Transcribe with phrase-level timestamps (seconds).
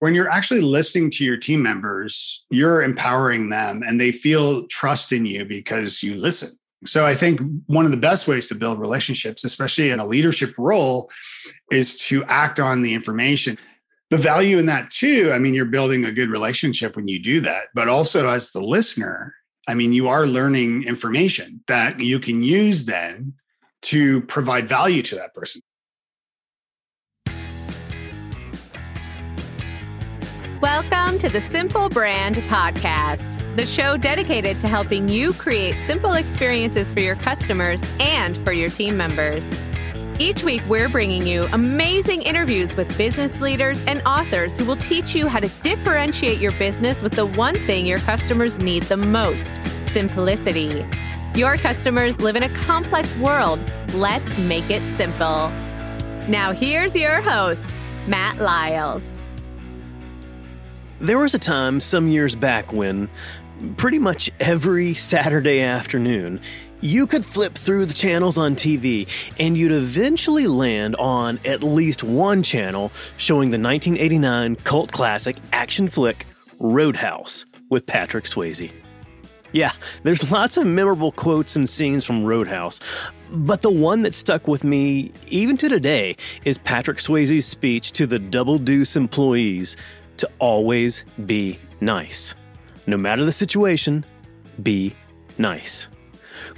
[0.00, 5.12] when you're actually listening to your team members, you're empowering them and they feel trust
[5.12, 6.50] in you because you listen.
[6.86, 10.54] So I think one of the best ways to build relationships, especially in a leadership
[10.56, 11.10] role,
[11.70, 13.58] is to act on the information.
[14.08, 17.40] The value in that too, I mean, you're building a good relationship when you do
[17.42, 19.34] that, but also as the listener,
[19.68, 23.34] I mean, you are learning information that you can use then
[23.82, 25.60] to provide value to that person.
[30.60, 36.92] Welcome to the Simple Brand Podcast, the show dedicated to helping you create simple experiences
[36.92, 39.50] for your customers and for your team members.
[40.18, 45.14] Each week, we're bringing you amazing interviews with business leaders and authors who will teach
[45.14, 49.58] you how to differentiate your business with the one thing your customers need the most
[49.86, 50.84] simplicity.
[51.34, 53.58] Your customers live in a complex world.
[53.94, 55.48] Let's make it simple.
[56.28, 57.74] Now, here's your host,
[58.06, 59.19] Matt Lyles.
[61.00, 63.08] There was a time some years back when,
[63.78, 66.42] pretty much every Saturday afternoon,
[66.82, 72.04] you could flip through the channels on TV and you'd eventually land on at least
[72.04, 76.26] one channel showing the 1989 cult classic action flick
[76.58, 78.70] Road House with Patrick Swayze.
[79.52, 82.78] Yeah, there's lots of memorable quotes and scenes from Road House,
[83.30, 88.06] but the one that stuck with me even to today is Patrick Swayze's speech to
[88.06, 89.78] the Double Deuce employees
[90.20, 92.34] to always be nice.
[92.86, 94.04] No matter the situation,
[94.62, 94.94] be
[95.38, 95.88] nice.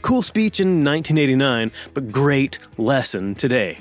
[0.03, 3.79] Cool speech in 1989, but great lesson today.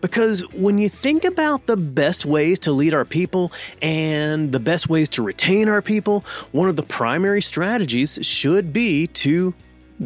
[0.00, 4.88] Because when you think about the best ways to lead our people and the best
[4.88, 9.54] ways to retain our people, one of the primary strategies should be to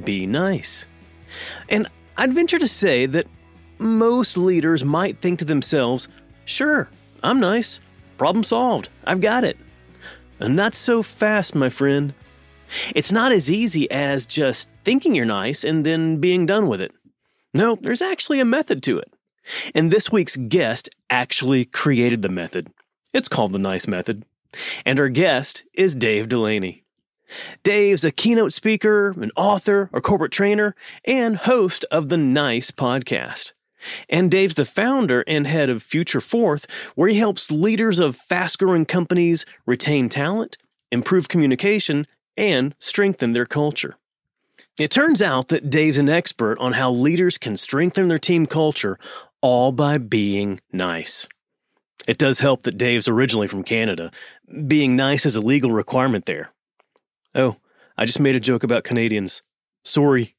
[0.04, 0.86] be nice.
[1.68, 3.26] And I'd venture to say that
[3.78, 6.08] most leaders might think to themselves,
[6.44, 6.88] sure,
[7.22, 7.80] I'm nice.
[8.18, 8.88] Problem solved.
[9.04, 9.56] I've got it.
[10.40, 12.14] Uh, not so fast, my friend.
[12.94, 16.92] It's not as easy as just thinking you're nice and then being done with it.
[17.54, 19.12] No, there's actually a method to it.
[19.74, 22.72] And this week's guest actually created the method.
[23.12, 24.24] It's called the NICE method.
[24.86, 26.84] And our guest is Dave Delaney.
[27.62, 33.52] Dave's a keynote speaker, an author, a corporate trainer, and host of the NICE podcast.
[34.08, 38.58] And Dave's the founder and head of Future Forth, where he helps leaders of fast
[38.58, 40.56] growing companies retain talent,
[40.90, 42.06] improve communication,
[42.36, 43.96] and strengthen their culture.
[44.78, 48.98] It turns out that Dave's an expert on how leaders can strengthen their team culture
[49.40, 51.28] all by being nice.
[52.08, 54.10] It does help that Dave's originally from Canada.
[54.66, 56.50] Being nice is a legal requirement there.
[57.34, 57.56] Oh,
[57.96, 59.42] I just made a joke about Canadians.
[59.84, 60.34] Sorry.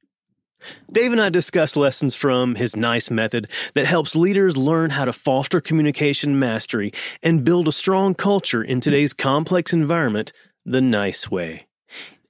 [0.92, 5.14] Dave and I discuss lessons from his NICE method that helps leaders learn how to
[5.14, 6.92] foster communication mastery
[7.22, 10.32] and build a strong culture in today's complex environment
[10.66, 11.68] the nice way.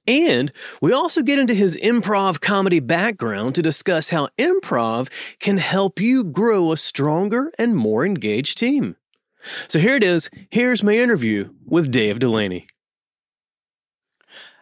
[0.06, 0.52] And
[0.82, 6.24] we also get into his improv comedy background to discuss how improv can help you
[6.24, 8.96] grow a stronger and more engaged team.
[9.68, 10.30] So here it is.
[10.50, 12.66] Here's my interview with Dave Delaney.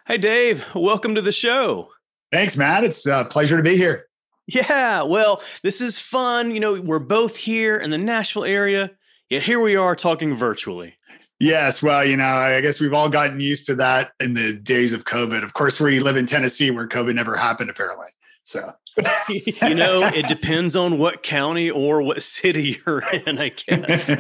[0.06, 1.90] Hey, Dave, welcome to the show.
[2.32, 2.82] Thanks, Matt.
[2.82, 4.06] It's a pleasure to be here.
[4.46, 6.50] Yeah, well, this is fun.
[6.50, 8.90] You know, we're both here in the Nashville area,
[9.30, 10.96] yet here we are talking virtually.
[11.38, 14.92] Yes, well, you know, I guess we've all gotten used to that in the days
[14.92, 15.42] of COVID.
[15.42, 18.06] Of course, we live in Tennessee where COVID never happened, apparently.
[18.44, 18.72] So
[19.28, 24.10] you know, it depends on what county or what city you're in, I guess.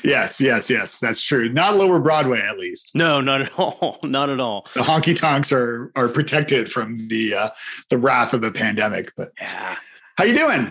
[0.04, 1.48] yes, yes, yes, that's true.
[1.48, 2.92] Not Lower Broadway, at least.
[2.94, 3.98] No, not at all.
[4.04, 4.66] Not at all.
[4.74, 7.50] The honky tonks are are protected from the uh,
[7.90, 9.12] the wrath of the pandemic.
[9.16, 9.76] But yeah.
[10.16, 10.70] how you doing?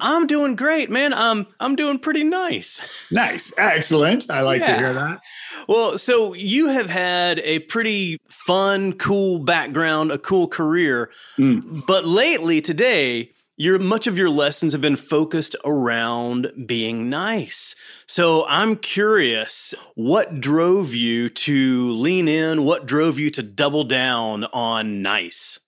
[0.00, 1.12] I'm doing great, man.
[1.12, 2.98] I'm I'm doing pretty nice.
[3.12, 3.52] Nice.
[3.58, 4.30] Excellent.
[4.30, 4.72] I like yeah.
[4.72, 5.20] to hear that.
[5.68, 11.10] Well, so you have had a pretty fun, cool background, a cool career.
[11.38, 11.84] Mm.
[11.86, 17.76] But lately today, your much of your lessons have been focused around being nice.
[18.06, 22.64] So I'm curious, what drove you to lean in?
[22.64, 25.60] What drove you to double down on nice?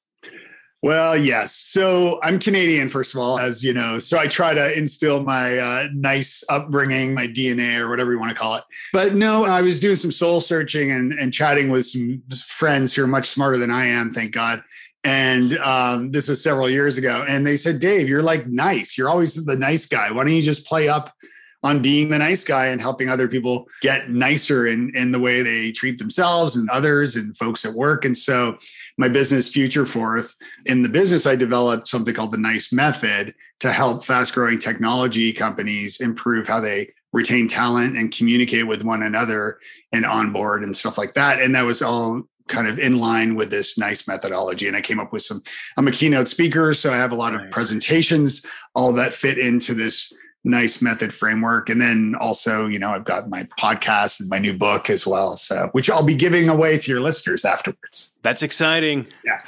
[0.85, 1.57] Well, yes.
[1.57, 3.99] So I'm Canadian, first of all, as you know.
[3.99, 8.33] So I try to instill my uh, nice upbringing, my DNA, or whatever you want
[8.33, 8.65] to call it.
[8.93, 13.03] But no, I was doing some soul searching and, and chatting with some friends who
[13.03, 14.63] are much smarter than I am, thank God.
[15.05, 17.25] And um, this was several years ago.
[17.27, 18.99] And they said, Dave, you're like nice.
[18.99, 20.11] You're always the nice guy.
[20.11, 21.15] Why don't you just play up
[21.65, 25.43] on being the nice guy and helping other people get nicer in, in the way
[25.43, 28.05] they treat themselves and others and folks at work.
[28.05, 28.59] And so
[28.99, 30.35] my business Future Forth,
[30.67, 35.33] in the business, I developed something called the NICE method to help fast growing technology
[35.33, 39.59] companies improve how they retain talent and communicate with one another
[39.93, 41.41] and onboard and stuff like that.
[41.41, 44.69] And that was all kind of in line with this nice methodology.
[44.69, 45.43] And I came up with some,
[45.79, 48.45] I'm a keynote speaker, so I have a lot of presentations,
[48.75, 50.13] all that fit into this
[50.45, 51.71] nice method framework.
[51.71, 55.37] And then also, you know, I've got my podcast and my new book as well.
[55.37, 58.13] So, which I'll be giving away to your listeners afterwards.
[58.23, 59.07] That's exciting.
[59.25, 59.41] Yeah.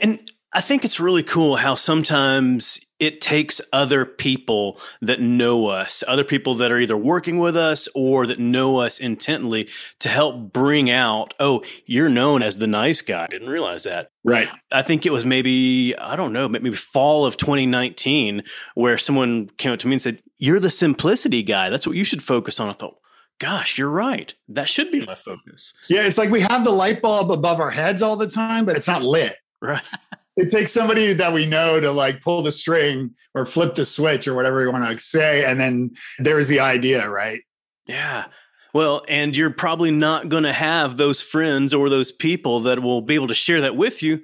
[0.00, 0.20] And
[0.54, 6.22] I think it's really cool how sometimes it takes other people that know us, other
[6.22, 9.68] people that are either working with us or that know us intently
[10.00, 13.24] to help bring out, oh, you're known as the nice guy.
[13.24, 14.10] I didn't realize that.
[14.24, 14.48] Right.
[14.70, 18.42] I think it was maybe, I don't know, maybe fall of 2019
[18.74, 21.70] where someone came up to me and said, You're the simplicity guy.
[21.70, 22.68] That's what you should focus on.
[22.68, 22.98] I thought,
[23.40, 24.32] gosh, you're right.
[24.48, 25.74] That should be my focus.
[25.88, 28.76] Yeah, it's like we have the light bulb above our heads all the time, but
[28.76, 29.34] it's not lit.
[29.60, 29.82] Right.
[30.36, 34.26] it takes somebody that we know to like pull the string or flip the switch
[34.26, 35.44] or whatever you want to say.
[35.44, 37.40] And then there's the idea, right?
[37.86, 38.26] Yeah.
[38.72, 43.02] Well, and you're probably not going to have those friends or those people that will
[43.02, 44.22] be able to share that with you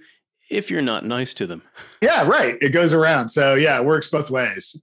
[0.48, 1.62] if you're not nice to them.
[2.00, 2.56] Yeah, right.
[2.62, 3.28] It goes around.
[3.28, 4.80] So, yeah, it works both ways.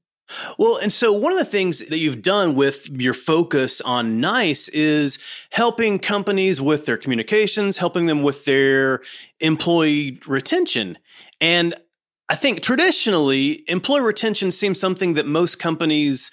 [0.57, 4.69] Well, and so one of the things that you've done with your focus on NICE
[4.69, 5.19] is
[5.51, 9.01] helping companies with their communications, helping them with their
[9.39, 10.97] employee retention.
[11.45, 11.75] And
[12.27, 16.31] I think traditionally, employee retention seems something that most companies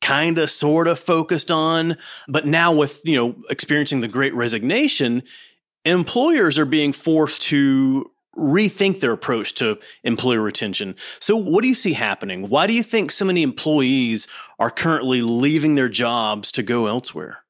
[0.00, 1.96] kind of sort of focused on,
[2.28, 5.24] but now with, you know, experiencing the great resignation,
[5.84, 10.94] employers are being forced to rethink their approach to employee retention.
[11.18, 12.48] So, what do you see happening?
[12.48, 14.28] Why do you think so many employees
[14.60, 17.41] are currently leaving their jobs to go elsewhere?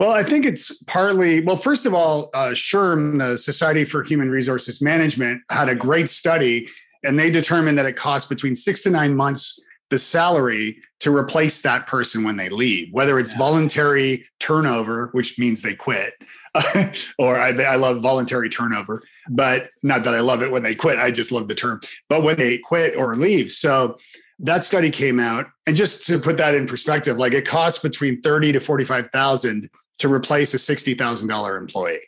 [0.00, 4.30] Well, I think it's partly, well, first of all, uh, SHRM, the Society for Human
[4.30, 6.68] Resources Management, had a great study,
[7.04, 9.60] and they determined that it costs between six to nine months
[9.92, 13.38] the salary to replace that person when they leave, whether it's yeah.
[13.38, 16.14] voluntary turnover, which means they quit,
[17.18, 20.98] or I, I, love voluntary turnover, but not that I love it when they quit.
[20.98, 23.52] I just love the term, but when they quit or leave.
[23.52, 23.98] So
[24.42, 28.20] that study came out, and just to put that in perspective, like it costs between
[28.20, 32.00] thirty to forty-five thousand to replace a sixty thousand dollar employee.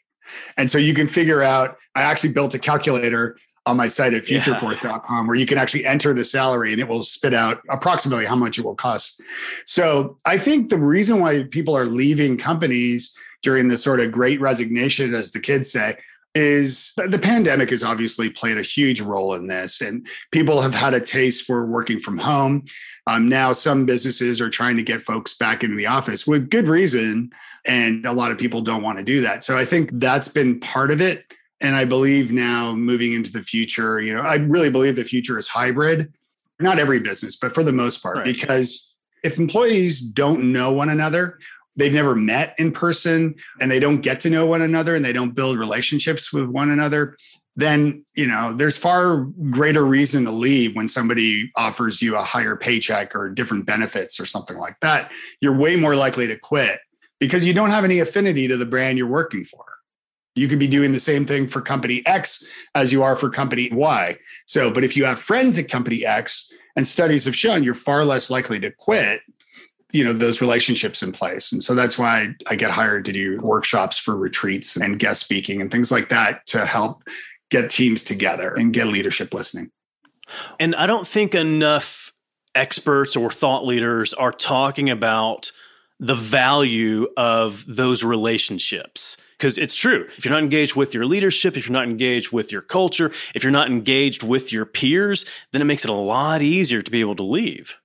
[0.57, 1.77] And so you can figure out.
[1.95, 3.37] I actually built a calculator
[3.67, 7.03] on my site at futureforth.com where you can actually enter the salary and it will
[7.03, 9.21] spit out approximately how much it will cost.
[9.65, 14.41] So I think the reason why people are leaving companies during the sort of great
[14.41, 15.97] resignation, as the kids say,
[16.35, 20.93] is the pandemic has obviously played a huge role in this and people have had
[20.93, 22.65] a taste for working from home
[23.07, 26.67] um, now some businesses are trying to get folks back into the office with good
[26.67, 27.31] reason
[27.67, 30.59] and a lot of people don't want to do that so i think that's been
[30.59, 31.25] part of it
[31.65, 35.39] and I believe now moving into the future, you know, I really believe the future
[35.39, 36.13] is hybrid.
[36.61, 38.25] Not every business, but for the most part, right.
[38.25, 38.93] because
[39.25, 41.39] if employees don't know one another,
[41.77, 45.13] they've never met in person and they don't get to know one another and they
[45.13, 47.17] don't build relationships with one another,
[47.57, 52.57] then, you know, there's far greater reason to leave when somebody offers you a higher
[52.57, 55.13] paycheck or different benefits or something like that.
[55.41, 56.81] You're way more likely to quit
[57.21, 59.65] because you don't have any affinity to the brand you're working for.
[60.35, 62.45] You could be doing the same thing for company X
[62.75, 64.17] as you are for company Y.
[64.47, 68.05] So, but if you have friends at company X and studies have shown you're far
[68.05, 69.21] less likely to quit,
[69.95, 71.53] you know, those relationships in place.
[71.53, 75.61] And so that's why I get hired to do workshops for retreats and guest speaking
[75.61, 77.05] and things like that to help
[77.49, 79.71] get teams together and get leadership listening.
[80.59, 82.13] And I don't think enough
[82.57, 85.53] experts or thought leaders are talking about
[86.01, 90.09] the value of those relationships because it's true.
[90.19, 93.45] If you're not engaged with your leadership, if you're not engaged with your culture, if
[93.45, 96.99] you're not engaged with your peers, then it makes it a lot easier to be
[96.99, 97.77] able to leave.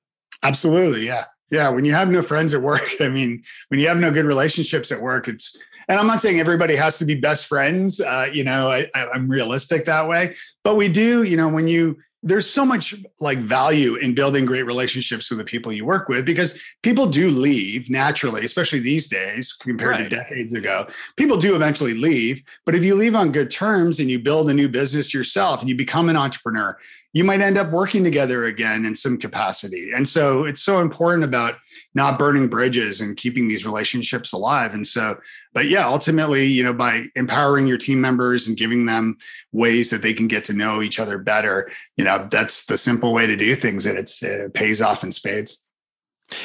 [0.41, 1.05] Absolutely.
[1.05, 1.25] Yeah.
[1.51, 1.69] Yeah.
[1.69, 4.91] When you have no friends at work, I mean, when you have no good relationships
[4.91, 7.99] at work, it's, and I'm not saying everybody has to be best friends.
[7.99, 11.97] Uh, you know, I, I'm realistic that way, but we do, you know, when you,
[12.21, 16.25] there's so much like value in building great relationships with the people you work with
[16.25, 20.09] because people do leave naturally, especially these days compared right.
[20.09, 20.85] to decades ago.
[21.15, 24.53] People do eventually leave, but if you leave on good terms and you build a
[24.53, 26.77] new business yourself and you become an entrepreneur,
[27.13, 29.91] you might end up working together again in some capacity.
[29.95, 31.55] And so it's so important about
[31.95, 34.73] not burning bridges and keeping these relationships alive.
[34.73, 35.17] And so,
[35.53, 39.17] but yeah, ultimately, you know, by empowering your team members and giving them
[39.51, 43.13] ways that they can get to know each other better, you know, that's the simple
[43.13, 43.85] way to do things.
[43.85, 45.61] And it's, it pays off in spades.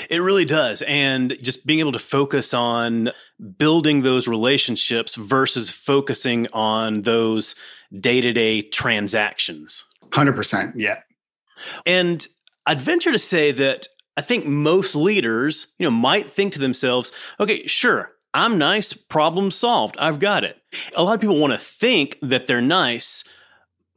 [0.08, 0.82] It really does.
[0.82, 3.10] And just being able to focus on
[3.58, 7.54] building those relationships versus focusing on those
[8.00, 9.84] day to day transactions.
[10.08, 10.72] 100%.
[10.76, 11.00] Yeah.
[11.84, 12.26] And
[12.66, 17.12] I'd venture to say that I think most leaders, you know, might think to themselves,
[17.40, 19.96] okay, sure, I'm nice, problem solved.
[19.98, 20.56] I've got it.
[20.96, 23.22] A lot of people want to think that they're nice,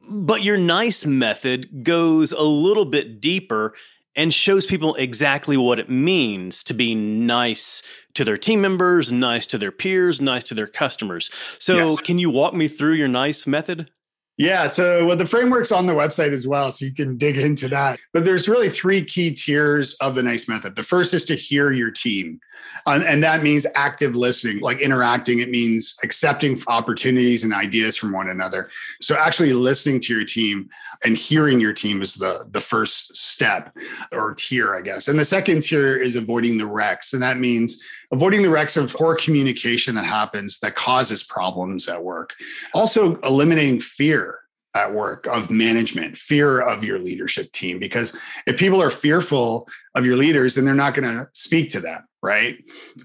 [0.07, 3.73] but your nice method goes a little bit deeper
[4.15, 7.81] and shows people exactly what it means to be nice
[8.13, 11.29] to their team members, nice to their peers, nice to their customers.
[11.59, 11.99] So, yes.
[12.01, 13.91] can you walk me through your nice method?
[14.37, 14.67] Yeah.
[14.67, 16.71] So, well, the framework's on the website as well.
[16.71, 17.99] So you can dig into that.
[18.13, 20.75] But there's really three key tiers of the NICE method.
[20.75, 22.39] The first is to hear your team.
[22.85, 25.39] And that means active listening, like interacting.
[25.39, 28.69] It means accepting opportunities and ideas from one another.
[29.01, 30.69] So actually listening to your team
[31.03, 33.75] and hearing your team is the, the first step
[34.13, 35.07] or tier, I guess.
[35.09, 37.13] And the second tier is avoiding the wrecks.
[37.13, 42.03] And that means avoiding the wrecks of poor communication that happens that causes problems at
[42.03, 42.33] work.
[42.73, 44.39] Also, eliminating fear
[44.75, 47.79] at work of management, fear of your leadership team.
[47.79, 51.79] Because if people are fearful of your leaders, then they're not going to speak to
[51.79, 52.57] them, right?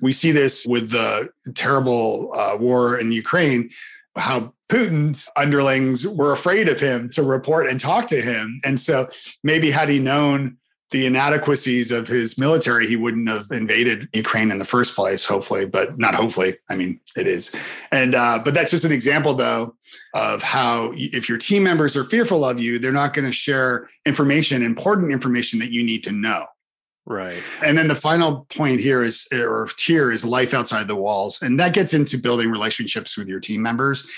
[0.02, 3.70] We see this with the terrible uh, war in Ukraine,
[4.16, 8.60] how Putin's underlings were afraid of him to report and talk to him.
[8.64, 9.08] And so
[9.42, 10.58] maybe had he known
[10.92, 15.66] the inadequacies of his military, he wouldn't have invaded Ukraine in the first place, hopefully,
[15.66, 16.56] but not hopefully.
[16.68, 17.54] I mean, it is.
[17.90, 19.74] And, uh, but that's just an example, though,
[20.14, 23.88] of how if your team members are fearful of you, they're not going to share
[24.06, 26.46] information, important information that you need to know.
[27.04, 27.42] Right.
[27.64, 31.42] And then the final point here is, or tier is life outside the walls.
[31.42, 34.08] And that gets into building relationships with your team members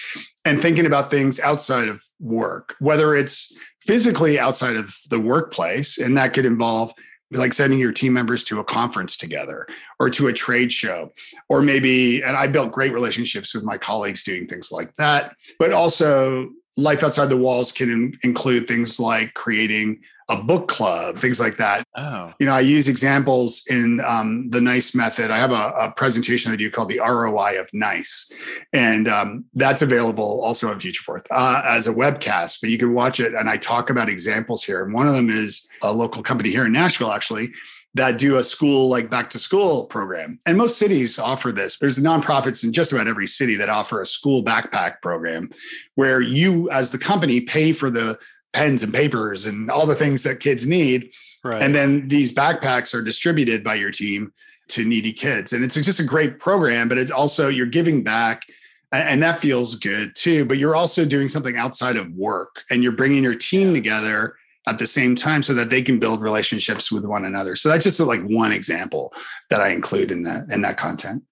[0.45, 5.97] and thinking about things outside of work, whether it's physically outside of the workplace.
[5.97, 6.93] And that could involve
[7.31, 9.67] like sending your team members to a conference together
[9.99, 11.11] or to a trade show
[11.49, 15.73] or maybe and i built great relationships with my colleagues doing things like that but
[15.73, 20.01] also life outside the walls can in, include things like creating
[20.31, 21.87] a book club, things like that.
[21.95, 22.33] Oh.
[22.41, 25.31] You know, I use examples in um, the NICE method.
[25.31, 28.33] I have a, a, presentation I do called the ROI of NICE,
[28.73, 32.61] and um, that's available also on Futureforth uh, as a webcast.
[32.63, 34.83] But you can watch it, and I talk about examples here.
[34.83, 37.53] And one of them is a local company here in Nashville, actually,
[37.95, 40.39] that do a school like back to school program.
[40.47, 41.79] And most cities offer this.
[41.79, 45.51] There's nonprofits in just about every city that offer a school backpack program
[45.95, 48.19] where you, as the company, pay for the
[48.53, 51.13] pens and papers and all the things that kids need.
[51.45, 51.63] Right.
[51.63, 54.33] And then these backpacks are distributed by your team
[54.69, 55.53] to needy kids.
[55.53, 58.45] And it's just a great program, but it's also you're giving back
[58.93, 60.45] and that feels good too.
[60.45, 64.79] But you're also doing something outside of work and you're bringing your team together at
[64.79, 67.57] the same time so that they can build relationships with one another.
[67.57, 69.13] So that's just like one example
[69.51, 71.23] that I include in that in that content.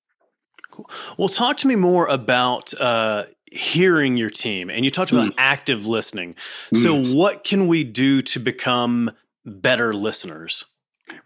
[0.70, 0.90] Cool.
[1.18, 5.34] Well, talk to me more about uh, hearing your team, and you talked about mm.
[5.36, 6.34] active listening.
[6.74, 7.14] So, mm.
[7.14, 9.10] what can we do to become
[9.44, 10.64] better listeners?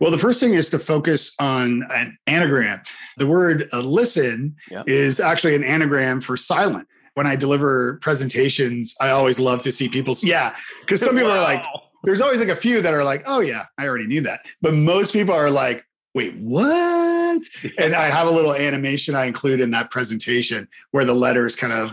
[0.00, 2.80] Well, the first thing is to focus on an anagram.
[3.18, 4.88] The word uh, listen yep.
[4.88, 6.88] is actually an anagram for silent.
[7.14, 11.38] When I deliver presentations, I always love to see people's, yeah, because some people wow.
[11.38, 11.64] are like,
[12.04, 14.46] there's always like a few that are like, oh yeah, I already knew that.
[14.62, 15.84] But most people are like,
[16.14, 17.42] wait, what?
[17.78, 21.72] And I have a little animation I include in that presentation where the letters kind
[21.72, 21.92] of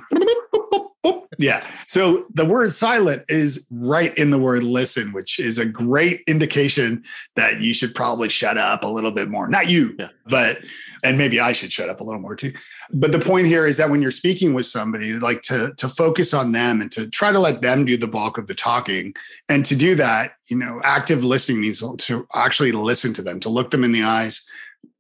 [1.38, 1.68] yeah.
[1.88, 7.04] So the word silent is right in the word listen, which is a great indication
[7.36, 9.48] that you should probably shut up a little bit more.
[9.48, 10.10] Not you, yeah.
[10.30, 10.60] but,
[11.04, 12.54] and maybe I should shut up a little more too.
[12.92, 16.34] But the point here is that when you're speaking with somebody, like to, to focus
[16.34, 19.14] on them and to try to let them do the bulk of the talking.
[19.50, 23.50] And to do that, you know, active listening means to actually listen to them, to
[23.50, 24.46] look them in the eyes,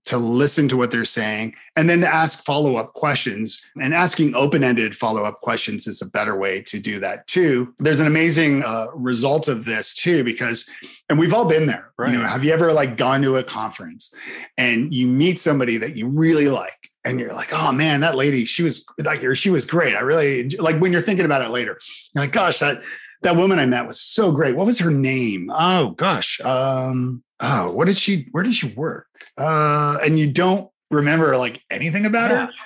[0.06, 3.66] to listen to what they're saying and then to ask follow up questions.
[3.82, 7.74] And asking open ended follow up questions is a better way to do that too.
[7.80, 10.70] There's an amazing uh, result of this too, because,
[11.10, 11.92] and we've all been there.
[11.98, 12.12] Right.
[12.12, 14.14] You know, have you ever like gone to a conference
[14.58, 16.90] and you meet somebody that you really like?
[17.06, 19.96] And you're like, oh man, that lady, she was like, she was great.
[19.96, 21.78] I really like when you're thinking about it later.
[22.14, 22.82] You're like, gosh, that
[23.24, 24.56] that woman I met was so great.
[24.56, 25.52] What was her name?
[25.54, 28.28] Oh gosh, um, oh, what did she?
[28.32, 29.08] Where did she work?
[29.38, 32.46] Uh, and you don't remember like anything about yeah.
[32.48, 32.53] her.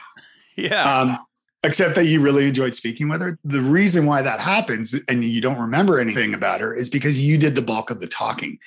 [0.60, 0.92] Yeah.
[0.92, 1.20] Um,
[1.64, 3.38] except that you really enjoyed speaking with her.
[3.44, 7.38] The reason why that happens and you don't remember anything about her is because you
[7.38, 8.58] did the bulk of the talking.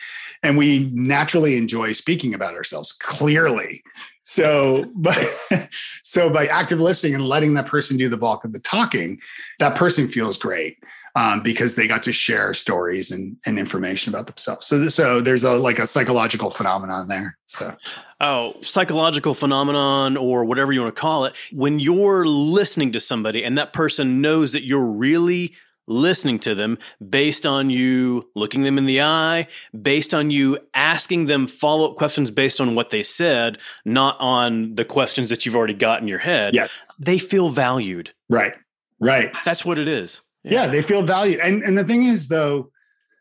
[0.43, 3.81] And we naturally enjoy speaking about ourselves clearly.
[4.23, 5.17] So, but
[6.03, 9.19] so by active listening and letting that person do the bulk of the talking,
[9.59, 10.79] that person feels great
[11.17, 14.67] um, because they got to share stories and, and information about themselves.
[14.67, 17.39] So, so there's a like a psychological phenomenon there.
[17.47, 17.75] So,
[18.21, 21.35] oh, psychological phenomenon or whatever you want to call it.
[21.53, 25.55] When you're listening to somebody and that person knows that you're really
[25.91, 29.47] listening to them based on you looking them in the eye,
[29.83, 34.75] based on you asking them follow up questions based on what they said, not on
[34.77, 36.55] the questions that you've already got in your head.
[36.55, 36.69] Yeah.
[36.99, 38.13] They feel valued.
[38.29, 38.55] Right.
[39.01, 39.35] Right.
[39.45, 40.23] That's what it is.
[40.45, 40.63] Yeah.
[40.63, 41.41] yeah, they feel valued.
[41.41, 42.71] And and the thing is though,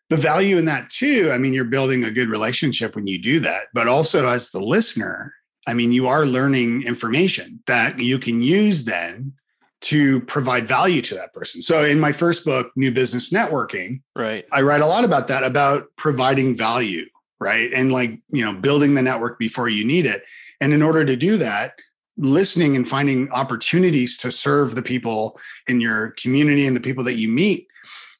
[0.10, 3.40] the value in that too, I mean, you're building a good relationship when you do
[3.42, 5.34] that, but also as the listener,
[5.68, 9.34] I mean, you are learning information that you can use then
[9.82, 11.62] to provide value to that person.
[11.62, 14.46] So in my first book, New Business Networking, right.
[14.52, 17.06] I write a lot about that about providing value,
[17.40, 17.72] right?
[17.74, 20.24] And like, you know, building the network before you need it.
[20.60, 21.74] And in order to do that,
[22.18, 27.16] listening and finding opportunities to serve the people in your community and the people that
[27.16, 27.68] you meet.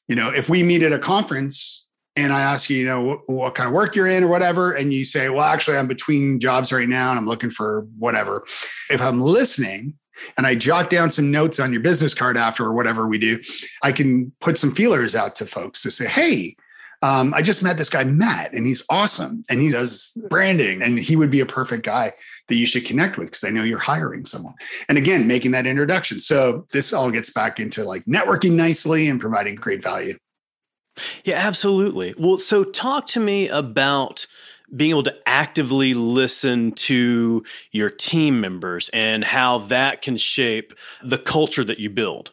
[0.08, 1.86] You know, if we meet at a conference
[2.16, 4.72] and I ask you, you know, what, what, kind of work you're in or whatever,
[4.72, 8.44] and you say, well, actually, I'm between jobs right now and I'm looking for whatever.
[8.88, 9.94] If I'm listening
[10.36, 13.40] and I jot down some notes on your business card after or whatever we do,
[13.82, 16.56] I can put some feelers out to folks to say, hey,
[17.02, 19.42] um, I just met this guy, Matt, and he's awesome.
[19.48, 22.12] And he does branding, and he would be a perfect guy
[22.48, 24.54] that you should connect with because I know you're hiring someone.
[24.88, 26.20] And again, making that introduction.
[26.20, 30.18] So this all gets back into like networking nicely and providing great value.
[31.24, 32.14] Yeah, absolutely.
[32.18, 34.26] Well, so talk to me about
[34.74, 41.18] being able to actively listen to your team members and how that can shape the
[41.18, 42.32] culture that you build.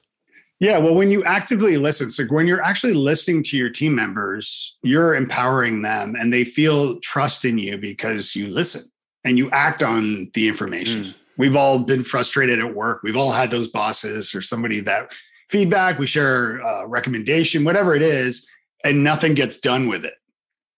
[0.59, 4.75] Yeah, well, when you actively listen, so when you're actually listening to your team members,
[4.81, 8.83] you're empowering them and they feel trust in you because you listen
[9.23, 11.03] and you act on the information.
[11.03, 11.15] Mm.
[11.37, 13.01] We've all been frustrated at work.
[13.03, 15.13] We've all had those bosses or somebody that
[15.49, 18.49] feedback, we share a recommendation, whatever it is,
[18.83, 20.15] and nothing gets done with it.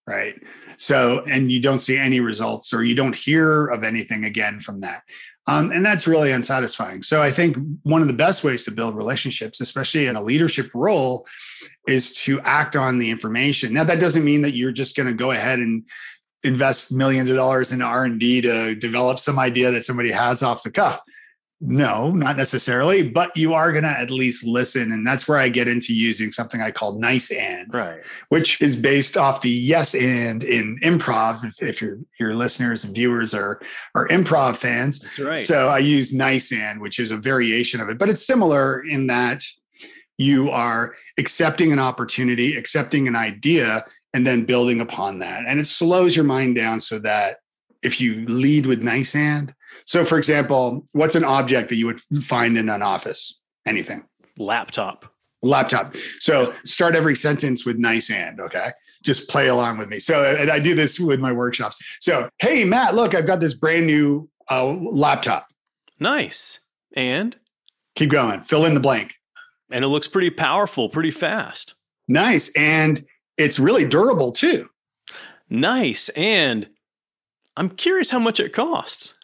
[0.08, 0.36] Right.
[0.80, 4.80] So, and you don't see any results or you don't hear of anything again from
[4.80, 5.04] that.
[5.46, 7.02] Um, and that's really unsatisfying.
[7.02, 10.72] So, I think one of the best ways to build relationships, especially in a leadership
[10.74, 11.28] role,
[11.86, 13.74] is to act on the information.
[13.74, 15.84] Now, that doesn't mean that you're just going to go ahead and
[16.44, 20.72] invest millions of dollars in R&D to develop some idea that somebody has off the
[20.72, 21.02] cuff.
[21.62, 24.94] No, not necessarily, but you are going to at least listen.
[24.94, 28.00] And that's where I get into using something I call nice and, right.
[28.30, 31.44] which is based off the yes and in improv.
[31.44, 33.60] If, if your, your listeners and viewers are,
[33.94, 35.00] are improv fans.
[35.00, 35.38] That's right.
[35.38, 39.08] So I use nice and, which is a variation of it, but it's similar in
[39.08, 39.44] that
[40.18, 45.44] you are accepting an opportunity, accepting an idea, and then building upon that.
[45.46, 47.38] And it slows your mind down so that
[47.84, 49.54] if you lead with nice and,
[49.86, 53.40] so, for example, what's an object that you would find in an office?
[53.66, 54.06] Anything.
[54.38, 55.14] Laptop.
[55.42, 55.96] Laptop.
[56.20, 58.72] So, start every sentence with nice and, okay?
[59.04, 60.00] Just play along with me.
[60.00, 61.82] So, and I do this with my workshops.
[62.00, 65.48] So, hey, Matt, look, I've got this brand new uh, laptop.
[66.00, 66.60] Nice.
[66.96, 67.36] And?
[67.96, 68.42] Keep going.
[68.42, 69.16] Fill in the blank.
[69.72, 71.76] And it looks pretty powerful, pretty fast.
[72.08, 72.52] Nice.
[72.56, 73.04] And
[73.38, 74.70] it's really durable too.
[75.50, 76.10] Nice.
[76.10, 76.70] And
[77.56, 79.19] I'm curious how much it costs.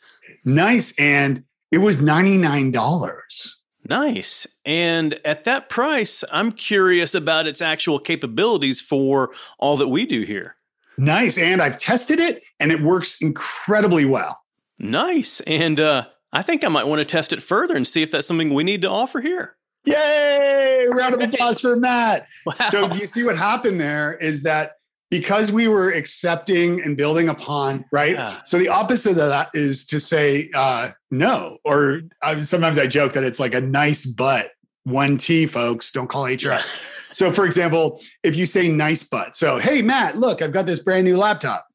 [0.46, 0.98] Nice.
[1.00, 3.56] And it was $99.
[3.88, 4.48] Nice.
[4.64, 10.22] And at that price, I'm curious about its actual capabilities for all that we do
[10.22, 10.56] here.
[10.98, 11.38] Nice.
[11.38, 14.40] And I've tested it and it works incredibly well.
[14.80, 15.40] Nice.
[15.42, 18.28] And uh, I think I might want to test it further and see if that's
[18.28, 19.56] something we need to offer here.
[19.86, 20.88] Yay!
[20.92, 22.28] Round of applause for Matt.
[22.46, 22.54] Wow.
[22.70, 24.78] So, you see what happened there is that
[25.10, 28.14] because we were accepting and building upon, right?
[28.14, 28.42] Yeah.
[28.44, 33.14] So the opposite of that is to say uh, no, or uh, sometimes I joke
[33.14, 34.52] that it's like a nice but.
[34.84, 35.90] One T, folks.
[35.92, 36.38] Don't call HR.
[36.44, 36.62] Yeah.
[37.10, 40.78] so, for example, if you say nice but, so hey Matt, look, I've got this
[40.78, 41.66] brand new laptop.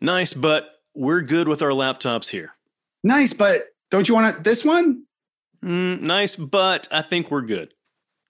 [0.00, 2.50] Nice, but we're good with our laptops here.
[3.04, 5.04] Nice, but don't you want this one?
[5.64, 7.72] Mm, nice, but I think we're good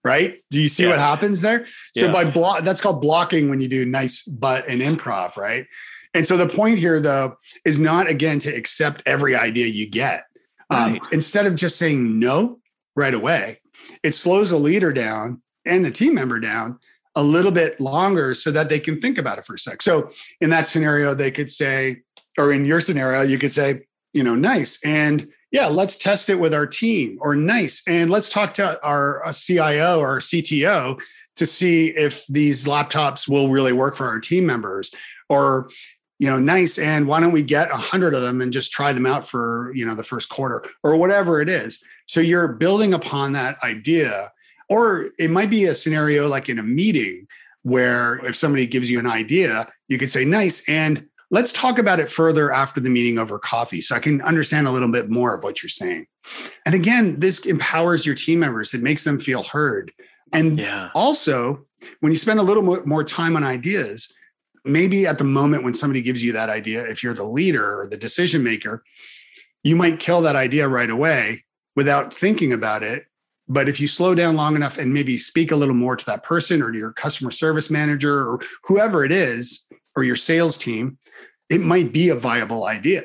[0.07, 0.41] right?
[0.53, 0.91] Do you see yeah.
[0.91, 1.67] what happens there?
[1.97, 2.13] So yeah.
[2.13, 5.67] by block, that's called blocking when you do nice but and improv, right?
[6.15, 10.25] And so the point here, though, is not again to accept every idea you get.
[10.71, 11.03] Um, right.
[11.03, 12.61] Um, instead of just saying no
[12.95, 13.61] right away,
[14.05, 16.79] it slows the leader down and the team member down
[17.17, 19.83] a little bit longer so that they can think about it for a sec.
[19.83, 22.03] So in that scenario, they could say,
[22.39, 23.81] or in your scenario, you could say,
[24.13, 24.79] you know, nice.
[24.85, 27.83] And yeah, let's test it with our team or nice.
[27.89, 31.01] And let's talk to our uh, CIO or CTO
[31.37, 34.93] to see if these laptops will really work for our team members
[35.31, 35.71] or,
[36.19, 36.77] you know, nice.
[36.79, 39.73] And why don't we get a hundred of them and just try them out for,
[39.75, 41.83] you know, the first quarter or whatever it is.
[42.05, 44.33] So you're building upon that idea.
[44.69, 47.29] Or it might be a scenario like in a meeting
[47.63, 50.69] where if somebody gives you an idea, you could say, nice.
[50.69, 54.67] And Let's talk about it further after the meeting over coffee so I can understand
[54.67, 56.07] a little bit more of what you're saying.
[56.65, 59.93] And again, this empowers your team members, it makes them feel heard.
[60.33, 60.91] And Yeah.
[60.95, 61.67] also,
[62.01, 64.13] when you spend a little more time on ideas,
[64.65, 67.87] maybe at the moment when somebody gives you that idea, if you're the leader or
[67.87, 68.83] the decision maker,
[69.63, 73.07] you might kill that idea right away without thinking about it.
[73.49, 76.25] But if you slow down long enough and maybe speak a little more to that
[76.25, 80.99] person or to your customer service manager or whoever it is, or your sales team,
[81.51, 83.05] it might be a viable idea.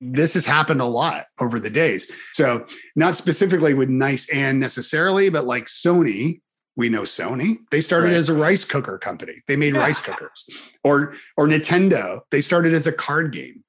[0.00, 2.10] This has happened a lot over the days.
[2.32, 6.40] So, not specifically with Nice and necessarily, but like Sony,
[6.76, 7.56] we know Sony.
[7.70, 8.16] They started Right.
[8.16, 9.42] as a rice cooker company.
[9.48, 9.80] They made Yeah.
[9.80, 10.44] rice cookers.
[10.84, 13.64] Or or Nintendo, they started as a card game.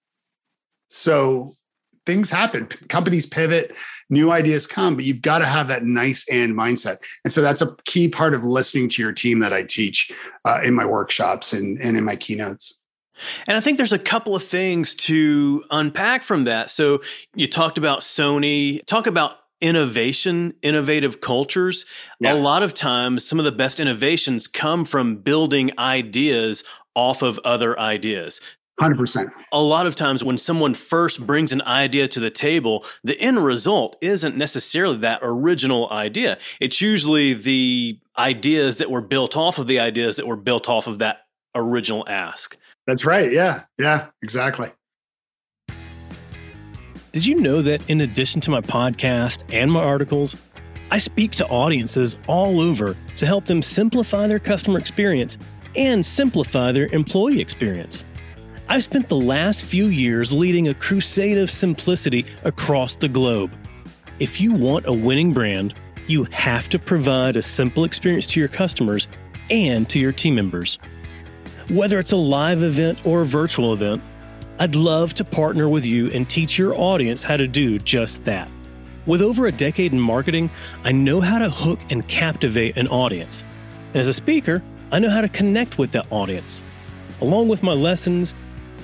[0.89, 1.53] So
[2.05, 2.65] things happen.
[2.65, 3.75] P- Companies pivot,
[4.09, 6.97] new ideas come, but you've got to have that nice and mindset.
[7.23, 10.11] And so that's a key part of listening to your team that I teach
[10.45, 12.77] uh, in my workshops and, and in my keynotes.
[13.47, 16.69] And I think there's a couple of things to unpack from that.
[16.71, 17.01] So
[17.35, 21.85] you talked about Sony, talk about innovation, innovative cultures.
[22.19, 22.33] Yeah.
[22.33, 26.63] A lot of times, some of the best innovations come from building ideas
[26.95, 28.41] off of other ideas.
[28.79, 29.31] 100%.
[29.51, 33.43] A lot of times, when someone first brings an idea to the table, the end
[33.43, 36.37] result isn't necessarily that original idea.
[36.61, 40.85] It's usually the ideas that were built off of the ideas that were built off
[40.85, 41.21] of that
[41.55, 42.57] original ask.
[42.85, 43.31] That's right.
[43.31, 43.63] Yeah.
[43.77, 44.07] Yeah.
[44.21, 44.69] Exactly.
[47.11, 50.35] Did you know that in addition to my podcast and my articles,
[50.91, 55.37] I speak to audiences all over to help them simplify their customer experience
[55.75, 58.05] and simplify their employee experience?
[58.69, 63.51] I've spent the last few years leading a crusade of simplicity across the globe.
[64.19, 65.73] If you want a winning brand,
[66.07, 69.07] you have to provide a simple experience to your customers
[69.49, 70.79] and to your team members.
[71.69, 74.01] Whether it's a live event or a virtual event,
[74.57, 78.49] I'd love to partner with you and teach your audience how to do just that.
[79.05, 80.49] With over a decade in marketing,
[80.85, 83.43] I know how to hook and captivate an audience.
[83.93, 86.63] And as a speaker, I know how to connect with that audience.
[87.19, 88.33] Along with my lessons,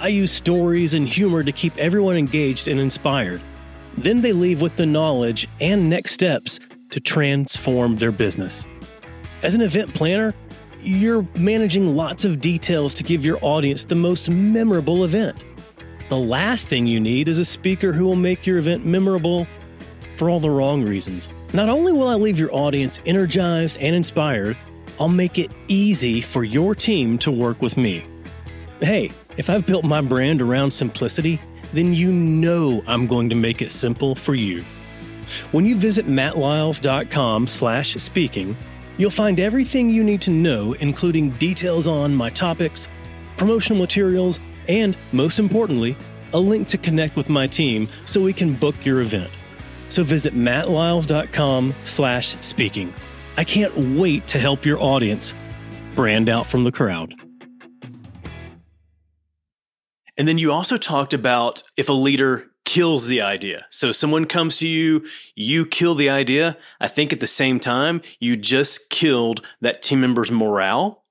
[0.01, 3.39] I use stories and humor to keep everyone engaged and inspired.
[3.97, 8.65] Then they leave with the knowledge and next steps to transform their business.
[9.41, 10.33] As an event planner,
[10.85, 15.45] you're managing lots of details to give your audience the most memorable event.
[16.09, 19.47] The last thing you need is a speaker who will make your event memorable
[20.17, 21.29] for all the wrong reasons.
[21.53, 24.57] Not only will I leave your audience energized and inspired,
[24.99, 28.05] I'll make it easy for your team to work with me.
[28.79, 31.39] Hey, if I've built my brand around simplicity,
[31.73, 34.63] then you know I'm going to make it simple for you.
[35.51, 38.55] When you visit mattlyles.com slash speaking,
[38.97, 42.87] you'll find everything you need to know, including details on my topics,
[43.37, 45.95] promotional materials, and most importantly,
[46.33, 49.31] a link to connect with my team so we can book your event.
[49.89, 52.93] So visit mattlyles.com slash speaking.
[53.37, 55.33] I can't wait to help your audience
[55.95, 57.13] brand out from the crowd.
[60.17, 63.65] And then you also talked about if a leader kills the idea.
[63.69, 66.57] So someone comes to you, you kill the idea.
[66.79, 71.03] I think at the same time, you just killed that team member's morale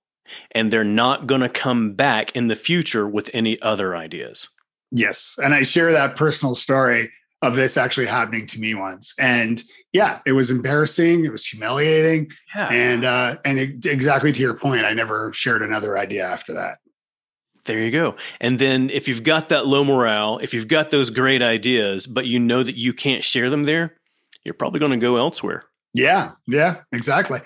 [0.53, 4.49] and they're not going to come back in the future with any other ideas.
[4.91, 5.37] Yes.
[5.43, 7.11] And I share that personal story
[7.43, 9.15] of this actually happening to me once.
[9.19, 9.62] And
[9.93, 11.25] yeah, it was embarrassing.
[11.25, 12.31] It was humiliating.
[12.55, 12.69] Yeah.
[12.69, 16.79] And uh, and it, exactly to your point, I never shared another idea after that.
[17.64, 18.16] There you go.
[18.40, 22.27] And then if you've got that low morale, if you've got those great ideas, but
[22.27, 23.96] you know that you can't share them there,
[24.44, 25.64] you're probably going to go elsewhere.
[25.94, 27.40] Yeah, yeah, exactly.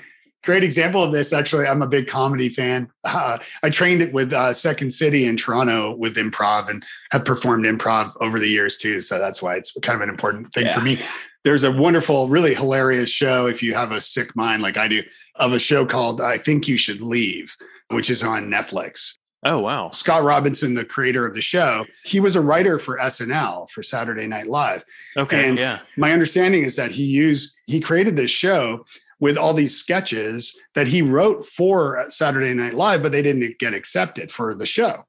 [0.44, 1.32] Great example of this.
[1.32, 2.88] Actually, I'm a big comedy fan.
[3.04, 7.66] Uh, I trained it with uh, Second City in Toronto with improv and have performed
[7.66, 9.00] improv over the years too.
[9.00, 11.00] So that's why it's kind of an important thing for me.
[11.44, 15.02] There's a wonderful, really hilarious show, if you have a sick mind like I do,
[15.34, 17.56] of a show called I Think You Should Leave,
[17.90, 19.16] which is on Netflix.
[19.46, 19.90] Oh, wow.
[19.90, 24.26] Scott Robinson, the creator of the show, he was a writer for SNL for Saturday
[24.26, 24.84] Night Live
[25.16, 25.48] Okay.
[25.48, 25.78] And- yeah.
[25.96, 28.84] my understanding is that he used he created this show
[29.20, 33.72] with all these sketches that he wrote for Saturday Night Live, but they didn't get
[33.72, 35.04] accepted for the show.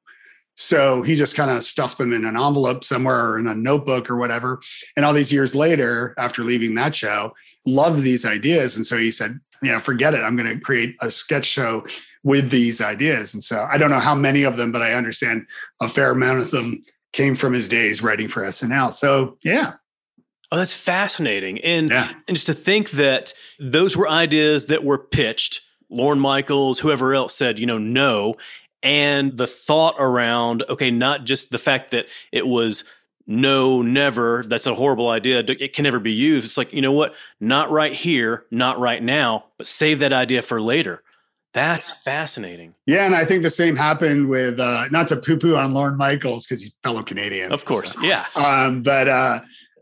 [0.56, 4.10] So he just kind of stuffed them in an envelope somewhere or in a notebook
[4.10, 4.60] or whatever.
[4.96, 7.34] And all these years later, after leaving that show,
[7.66, 8.76] loved these ideas.
[8.76, 10.24] And so he said, you know, forget it.
[10.24, 11.86] I'm going to create a sketch show
[12.28, 13.34] with these ideas.
[13.34, 15.48] And so I don't know how many of them, but I understand
[15.82, 16.82] a fair amount of them
[17.14, 18.94] came from his days writing for SNL.
[18.94, 19.76] So yeah,
[20.52, 21.60] Oh, that's fascinating.
[21.60, 22.10] And, yeah.
[22.28, 27.36] and just to think that those were ideas that were pitched, Lorne Michaels, whoever else
[27.36, 28.36] said, you know, no.
[28.82, 32.86] And the thought around, okay, not just the fact that it was
[33.26, 35.40] no, never, that's a horrible idea.
[35.40, 36.46] It can never be used.
[36.46, 37.14] It's like, you know what?
[37.42, 41.04] Not right here, not right now, but save that idea for later.
[41.58, 42.76] That's fascinating.
[42.86, 46.46] Yeah, and I think the same happened with uh, not to poo-poo on Lorne Michaels
[46.46, 47.94] because he's fellow Canadian, of course.
[47.94, 48.02] So.
[48.04, 49.40] Yeah, um, but uh,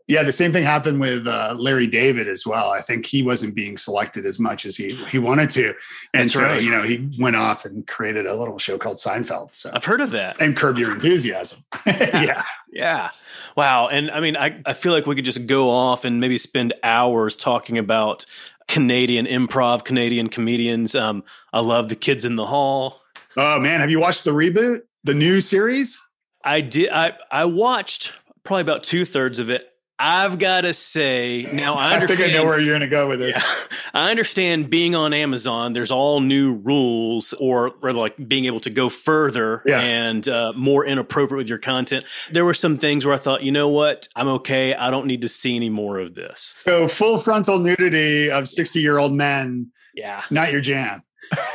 [0.08, 2.70] yeah, the same thing happened with uh, Larry David as well.
[2.70, 5.74] I think he wasn't being selected as much as he he wanted to,
[6.14, 6.62] and That's so right.
[6.62, 9.54] you know he went off and created a little show called Seinfeld.
[9.54, 11.66] So I've heard of that and Curb Your Enthusiasm.
[11.86, 13.10] yeah, yeah,
[13.58, 13.90] wow.
[13.90, 16.74] And I mean, I I feel like we could just go off and maybe spend
[16.84, 18.26] hours talking about
[18.68, 20.96] Canadian improv, Canadian comedians.
[20.96, 21.24] Um,
[21.54, 23.00] I love the Kids in the Hall.
[23.38, 26.02] Oh man, have you watched the reboot, the new series?
[26.44, 26.90] I did.
[26.90, 29.70] I I watched probably about two thirds of it.
[29.98, 31.76] I've got to say now.
[31.76, 32.20] I, understand.
[32.22, 33.36] I think I know where you're going to go with this.
[33.38, 35.72] Yeah, I understand being on Amazon.
[35.74, 39.80] There's all new rules, or rather, like being able to go further yeah.
[39.80, 42.06] and uh, more inappropriate with your content.
[42.32, 44.76] There were some things where I thought, you know what, I'm okay.
[44.76, 46.54] I don't need to see any more of this.
[46.58, 49.72] So full frontal nudity of 60 year old men.
[49.94, 51.04] Yeah, not your jam.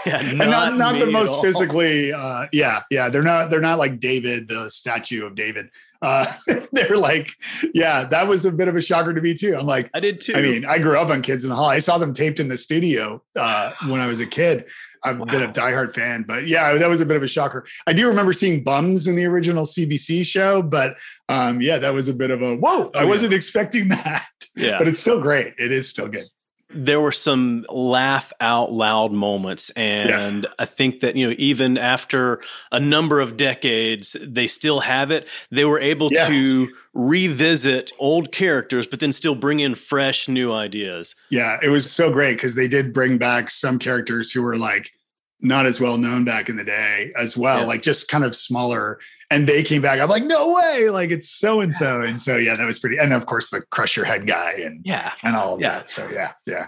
[0.07, 2.11] Yeah, not, and not not the most physically.
[2.11, 3.11] Uh, yeah, yeah.
[3.11, 3.51] They're not.
[3.51, 5.69] They're not like David, the statue of David.
[6.03, 6.33] Uh,
[6.73, 7.33] they're like,
[7.75, 9.57] yeah, that was a bit of a shocker to me too.
[9.57, 10.35] I'm like, I did too.
[10.35, 11.69] I mean, I grew up on Kids in the Hall.
[11.69, 14.69] I saw them taped in the studio uh, when I was a kid.
[15.03, 15.25] I've wow.
[15.27, 17.67] been a diehard fan, but yeah, that was a bit of a shocker.
[17.87, 22.09] I do remember seeing bums in the original CBC show, but um, yeah, that was
[22.09, 22.91] a bit of a whoa.
[22.95, 23.37] Oh, I wasn't yeah.
[23.37, 24.27] expecting that.
[24.57, 25.55] Yeah, but it's still great.
[25.59, 26.27] It is still good
[26.73, 30.51] there were some laugh out loud moments and yeah.
[30.59, 35.29] i think that you know even after a number of decades they still have it
[35.51, 36.27] they were able yeah.
[36.27, 41.91] to revisit old characters but then still bring in fresh new ideas yeah it was
[41.91, 44.93] so great because they did bring back some characters who were like
[45.43, 47.67] not as well known back in the day as well, yeah.
[47.67, 48.99] like just kind of smaller.
[49.31, 50.01] And they came back.
[50.01, 50.91] I'm like, no way!
[50.91, 52.03] Like it's so and so.
[52.03, 52.99] And so yeah, that was pretty.
[52.99, 55.71] And of course, the crush your head guy and yeah, and all of yeah.
[55.71, 55.89] that.
[55.89, 56.67] So yeah, yeah.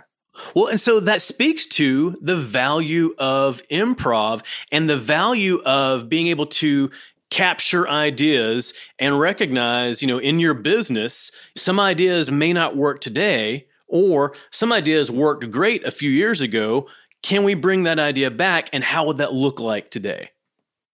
[0.55, 6.29] Well, and so that speaks to the value of improv and the value of being
[6.29, 6.91] able to
[7.31, 13.67] capture ideas and recognize, you know, in your business, some ideas may not work today,
[13.89, 16.87] or some ideas worked great a few years ago,
[17.23, 20.31] can we bring that idea back and how would that look like today?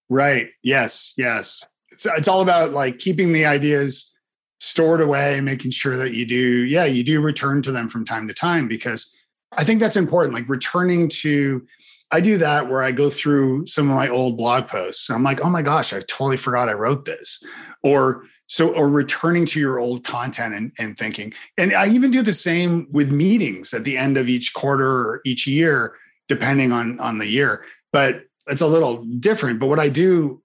[0.09, 0.49] Right.
[0.63, 1.15] Yes.
[1.17, 1.67] Yes.
[1.91, 4.13] It's, it's all about like keeping the ideas
[4.61, 8.29] stored away, making sure that you do, yeah, you do return to them from time
[8.29, 9.13] to time because
[9.53, 10.35] I think that's important.
[10.35, 11.67] Like returning to,
[12.11, 15.11] I do that where I go through some of my old blog posts.
[15.11, 17.43] I'm like, oh my gosh, I totally forgot I wrote this.
[17.83, 21.35] Or so, or returning to your old content and, and thinking.
[21.59, 25.21] And I even do the same with meetings at the end of each quarter or
[25.25, 25.95] each year
[26.29, 27.65] depending on on the year.
[27.93, 29.61] But it's a little different.
[29.61, 30.43] But what I do,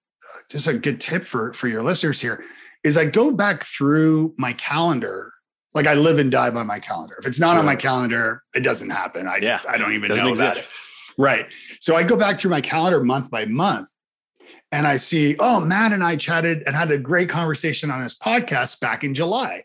[0.49, 2.43] just a good tip for for your listeners here,
[2.83, 5.33] is I go back through my calendar.
[5.73, 7.15] Like I live and die by my calendar.
[7.19, 7.59] If it's not yeah.
[7.59, 9.27] on my calendar, it doesn't happen.
[9.27, 9.61] I yeah.
[9.67, 10.69] I don't even doesn't know exist.
[10.69, 11.21] that.
[11.21, 11.51] Right.
[11.79, 13.87] So I go back through my calendar month by month
[14.71, 18.17] and I see, oh, Matt and I chatted and had a great conversation on his
[18.17, 19.63] podcast back in July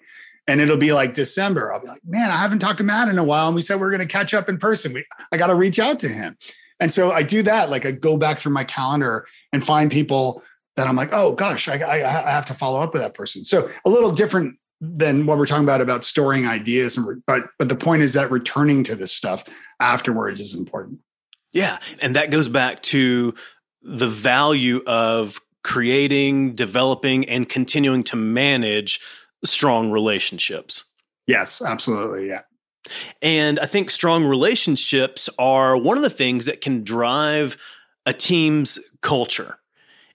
[0.48, 1.72] and it'll be like December.
[1.72, 3.46] I'll be like, man, I haven't talked to Matt in a while.
[3.46, 4.94] And we said we are going to catch up in person.
[4.94, 6.36] We, I got to reach out to him.
[6.80, 7.70] And so I do that.
[7.70, 10.42] Like I go back through my calendar and find people
[10.76, 13.44] that I'm like, oh gosh, I, I, I have to follow up with that person.
[13.44, 16.96] So a little different than what we're talking about about storing ideas.
[16.96, 19.44] And but but the point is that returning to this stuff
[19.80, 21.00] afterwards is important.
[21.52, 23.34] Yeah, and that goes back to
[23.82, 29.00] the value of creating, developing, and continuing to manage
[29.44, 30.84] strong relationships.
[31.26, 32.28] Yes, absolutely.
[32.28, 32.42] Yeah.
[33.20, 37.56] And I think strong relationships are one of the things that can drive
[38.06, 39.58] a team's culture.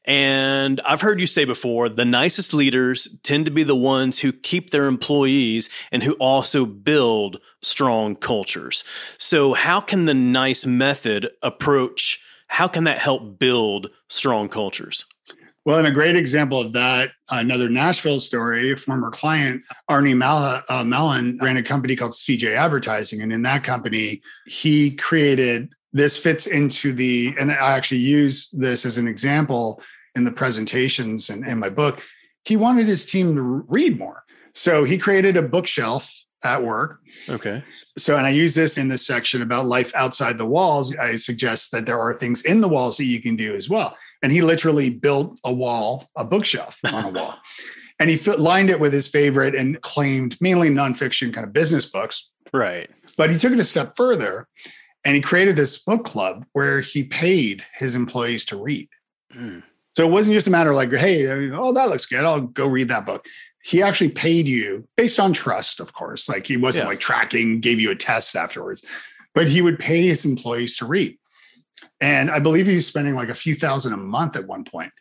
[0.06, 4.34] And I've heard you say before the nicest leaders tend to be the ones who
[4.34, 8.84] keep their employees and who also build strong cultures.
[9.18, 12.20] So, how can the nice method approach?
[12.48, 15.06] How can that help build strong cultures?
[15.66, 20.84] Well, and a great example of that, another Nashville story, a former client, Arnie uh,
[20.84, 23.22] Malham, ran a company called CJ Advertising.
[23.22, 28.86] And in that company, he created this fits into the, and I actually use this
[28.86, 29.82] as an example
[30.16, 32.02] in the presentations and in my book.
[32.46, 34.24] He wanted his team to read more.
[34.54, 36.12] So he created a bookshelf
[36.44, 37.00] at work.
[37.30, 37.64] Okay.
[37.98, 40.96] So, and I use this in this section about life outside the walls.
[40.98, 43.96] I suggest that there are things in the walls that you can do as well
[44.24, 47.36] and he literally built a wall, a bookshelf on a wall.
[48.00, 52.30] and he lined it with his favorite and claimed mainly nonfiction kind of business books.
[52.52, 52.90] Right.
[53.18, 54.48] But he took it a step further
[55.06, 58.88] and he created this book club where he paid his employees to read.
[59.36, 59.62] Mm.
[59.96, 62.24] So it wasn't just a matter of like, hey, oh, that looks good.
[62.26, 63.28] I'll go read that book.
[63.64, 66.28] he actually paid you based on trust, of course.
[66.28, 66.90] Like he wasn't Yes.
[66.90, 68.84] like tracking, gave you a test afterwards,
[69.36, 71.18] but he would pay his employees to read.
[72.02, 74.92] And I believe he was spending like a few thousand a month at one point,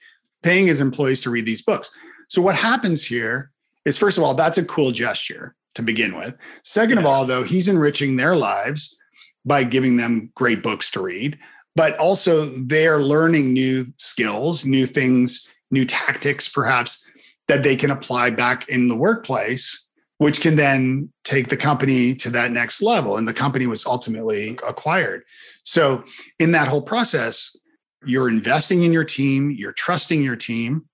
[0.42, 1.90] paying his employees to read these books.
[2.28, 3.50] So what happens here
[3.84, 6.36] is, first of all, that's a cool gesture to begin with.
[6.62, 8.96] Second of all, though, he's enriching their lives
[9.44, 11.38] by giving them great books to read,
[11.74, 17.04] but also they're learning new skills, new things, new tactics, perhaps
[17.48, 19.84] that they can apply back in the workplace,
[20.22, 23.16] which can then take the company to that next level.
[23.16, 25.24] And the company was ultimately acquired.
[25.64, 26.04] So,
[26.38, 27.56] in that whole process,
[28.04, 30.84] you're investing in your team, you're trusting your team,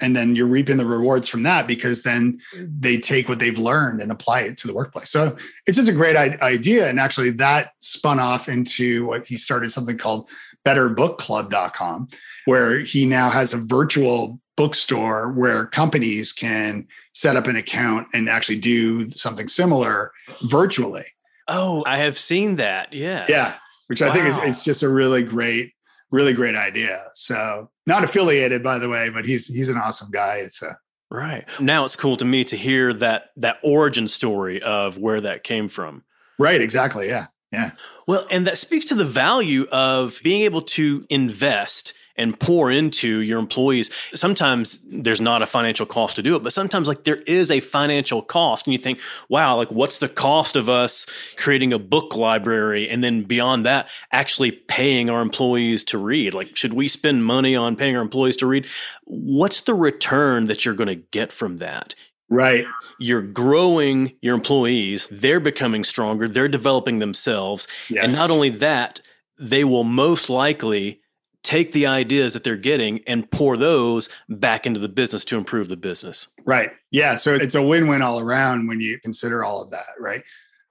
[0.00, 4.02] and then you're reaping the rewards from that because then they take what they've learned
[4.02, 5.08] and apply it to the workplace.
[5.08, 6.88] So, it's just a great idea.
[6.88, 10.28] And actually, that spun off into what he started something called
[10.64, 12.08] betterbookclub.com,
[12.46, 18.28] where he now has a virtual bookstore where companies can set up an account and
[18.28, 20.12] actually do something similar
[20.44, 21.04] virtually.
[21.48, 22.92] Oh, I have seen that.
[22.92, 23.26] Yeah.
[23.28, 23.54] Yeah,
[23.88, 25.72] which I think is it's just a really great,
[26.10, 27.04] really great idea.
[27.14, 30.36] So not affiliated, by the way, but he's he's an awesome guy.
[30.36, 30.76] It's a
[31.10, 31.44] Right.
[31.60, 35.68] Now it's cool to me to hear that that origin story of where that came
[35.68, 36.02] from.
[36.38, 37.08] right, exactly.
[37.08, 37.70] Yeah, yeah,
[38.06, 43.20] Well, and that speaks to the value of being able to invest and pour into
[43.20, 43.90] your employees.
[44.14, 47.60] Sometimes there's not a financial cost to do it, but sometimes like there is a
[47.60, 52.14] financial cost and you think, wow, like what's the cost of us creating a book
[52.14, 56.34] library and then beyond that actually paying our employees to read?
[56.34, 58.66] Like should we spend money on paying our employees to read?
[59.04, 61.94] What's the return that you're going to get from that?
[62.28, 62.64] Right,
[62.98, 69.00] You're growing your employees, they're becoming stronger, they're developing themselves, yes, and not only that,
[69.38, 71.00] they will most likely
[71.42, 75.68] take the ideas that they're getting and pour those back into the business to improve
[75.68, 76.28] the business.
[76.46, 77.16] right, yeah.
[77.16, 80.22] So it's a win-win all around when you consider all of that, right?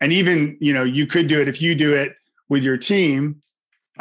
[0.01, 2.13] And even you know you could do it if you do it
[2.49, 3.41] with your team.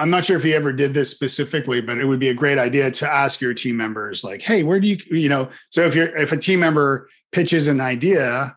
[0.02, 2.58] I'm not sure if he ever did this specifically, but it would be a great
[2.58, 5.94] idea to ask your team members, like, "Hey, where do you, you know?" So if
[5.94, 8.56] you're if a team member pitches an idea,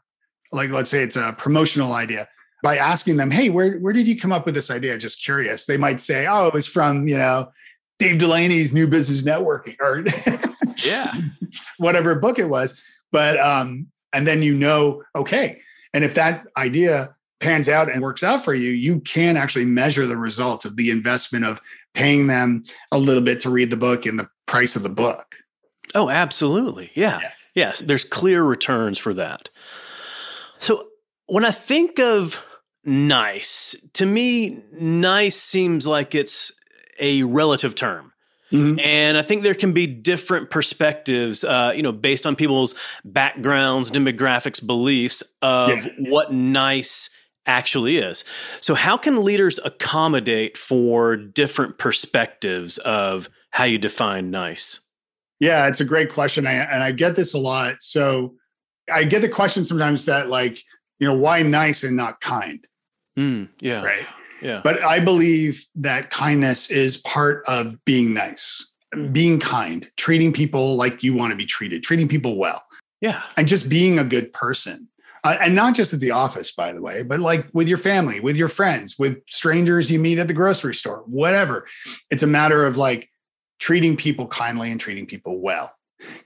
[0.51, 2.27] like let's say it's a promotional idea,
[2.63, 5.67] by asking them, "Hey, where where did you come up with this idea?" Just curious,
[5.67, 7.51] they might say, "Oh, it was from you know
[7.99, 10.03] Dave Delaney's New Business Networking," or
[10.83, 11.13] Yeah.
[11.77, 12.81] whatever book it was.
[13.11, 15.61] But um, and then you know, okay,
[15.93, 20.05] and if that idea pans out and works out for you, you can actually measure
[20.07, 21.61] the result of the investment of
[21.93, 25.35] paying them a little bit to read the book and the price of the book.
[25.93, 26.91] Oh, absolutely.
[26.93, 27.19] Yeah.
[27.21, 27.31] Yeah.
[27.53, 29.49] Yes, there's clear returns for that.
[30.59, 30.87] So
[31.27, 32.41] when I think of
[32.83, 36.51] nice, to me, nice seems like it's
[36.99, 38.11] a relative term.
[38.51, 38.79] Mhm.
[38.83, 43.89] And I think there can be different perspectives, uh, you know, based on people's backgrounds,
[43.89, 45.91] demographics, beliefs of Yeah.
[46.09, 47.09] what nice
[47.45, 48.23] actually is.
[48.61, 54.81] So, how can leaders accommodate for different perspectives of how you define nice?
[55.39, 56.47] Yeah, it's a great question.
[56.47, 57.75] I, and I get this a lot.
[57.81, 58.35] So
[58.93, 60.61] I get the question sometimes that, like,
[60.99, 62.65] you know, why nice and not kind?
[63.17, 64.05] Mm, yeah, Right.
[64.41, 68.65] yeah, But I believe that kindness is part of being nice,
[69.11, 72.63] being kind, treating people like you want to be treated, treating people well,
[73.01, 74.87] yeah, and just being a good person.
[75.25, 78.19] Uh, and not just at the office, by the way, but like with your family,
[78.19, 81.65] with your friends, with strangers you meet at the grocery store, whatever.
[82.11, 83.09] It's a matter of like
[83.57, 85.73] treating people kindly and treating people well.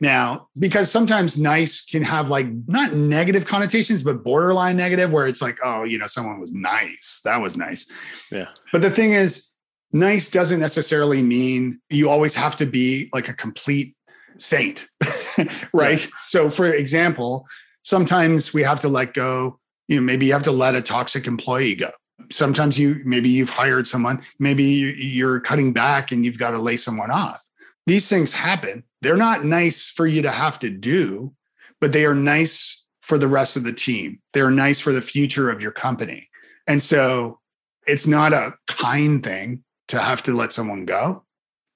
[0.02, 5.42] Now, because sometimes nice can have like not negative connotations, but borderline negative, where it's
[5.42, 7.22] like, oh, you know, someone was nice.
[7.24, 7.90] That was nice.
[8.32, 9.48] yeah, But the thing is,
[9.94, 13.96] nice doesn't necessarily mean you always have to be like a complete
[14.40, 14.90] saint,
[15.74, 16.06] right?
[16.18, 17.48] So, for example,
[17.90, 19.60] sometimes we have to let go.
[19.88, 21.90] You know, maybe you have to let a toxic employee go.
[22.30, 26.60] Sometimes you, maybe you've hired someone, maybe you- you're cutting back and you've got to
[26.60, 27.44] lay someone off.
[27.88, 28.84] These things happen.
[29.02, 31.34] They're not nice for you to have to do,
[31.82, 34.20] but they are nice for the rest of the team.
[34.34, 36.30] They're nice for the future of your company.
[36.68, 37.40] And so
[37.88, 41.26] it's not a kind thing to have to let someone go.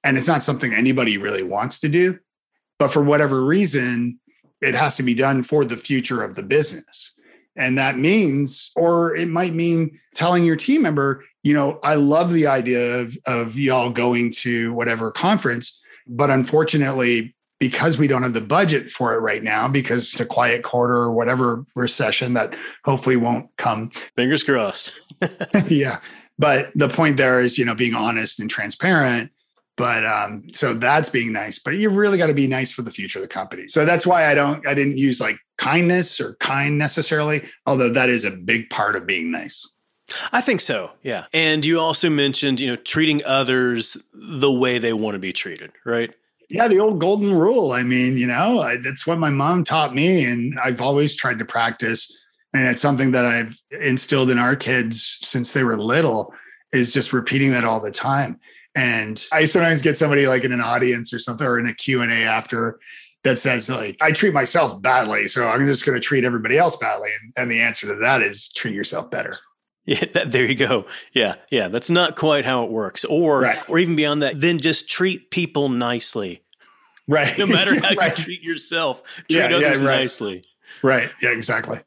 [0.04, 2.20] And it's not something anybody really wants to do.
[2.78, 4.20] But for whatever reason,
[4.64, 7.14] it has to be done for the future of the business.
[7.56, 12.34] And that means, or it might mean telling your team member, you know, I love
[12.34, 18.34] the idea of, of y'all going to whatever conference, but unfortunately, because we don't have
[18.34, 22.56] the budget for it right now, because it's a quiet quarter or whatever recession that
[22.84, 25.00] hopefully won't come, fingers crossed.
[25.68, 26.00] yeah.
[26.40, 29.32] But the point there is, you know, being honest and transparent.
[29.76, 31.60] But um, so that's being nice.
[31.60, 33.68] But you really got to be nice for the future of the company.
[33.68, 38.10] So that's why I don't, I didn't use like kindness or kind necessarily, although that
[38.10, 39.68] is a big part of being nice.
[40.32, 40.92] I think so.
[41.02, 41.26] Yeah.
[41.34, 45.72] And you also mentioned, you know, treating others the way they want to be treated,
[45.86, 46.14] right?
[46.50, 47.72] Yeah, the old golden rule.
[47.72, 51.40] I mean, you know, I, that's what my mom taught me, and I've always tried
[51.40, 52.16] to practice.
[52.54, 56.32] And it's something that I've instilled in our kids since they were little,
[56.72, 58.40] is just repeating that all the time.
[58.76, 62.02] And I sometimes get somebody like in an audience or something, or in a Q
[62.02, 62.80] and A after,
[63.24, 66.76] that says like I treat myself badly, so I'm just going to treat everybody else
[66.76, 67.10] badly.
[67.22, 69.38] And, and the answer to that is treat yourself better.
[69.86, 70.86] Yeah, that, there you go.
[71.14, 73.06] Yeah, yeah, that's not quite how it works.
[73.06, 73.70] Or right.
[73.70, 76.42] or even beyond that, then just treat people nicely.
[77.08, 77.38] Right.
[77.38, 78.18] No matter how right.
[78.18, 80.00] you treat yourself, treat yeah, others yeah, right.
[80.00, 80.46] nicely.
[80.82, 81.12] Right.
[81.22, 81.80] Yeah, exactly.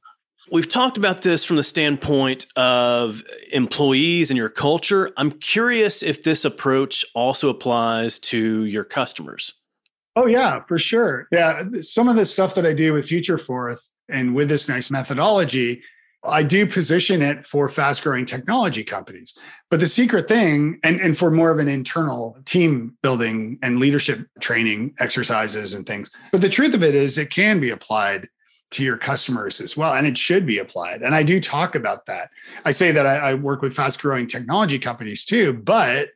[0.50, 5.12] We've talked about this from the standpoint of employees and your culture.
[5.16, 9.54] I'm curious if this approach also applies to your customers.
[10.14, 11.28] Oh yeah, for sure.
[11.32, 15.82] Yeah, some of the stuff that I do with Futureforth and with this nice methodology
[16.28, 19.34] I do position it for fast growing technology companies.
[19.70, 24.26] But the secret thing, and, and for more of an internal team building and leadership
[24.40, 26.10] training exercises and things.
[26.32, 28.28] But the truth of it is, it can be applied
[28.76, 29.94] to your customers as well.
[29.94, 31.02] And it should be applied.
[31.02, 32.30] And I do talk about that.
[32.64, 36.10] I say that I, I work with fast growing technology companies too, but